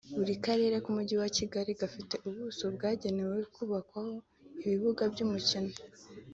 Buri 0.17 0.33
karere 0.45 0.75
k’umujyi 0.83 1.15
wa 1.21 1.29
Kigali 1.37 1.71
gafite 1.81 2.15
ubuso 2.29 2.63
bwagenewe 2.75 3.37
kubakwaho 3.53 4.15
ibibuga 4.63 5.01
by’imikino 5.13 5.73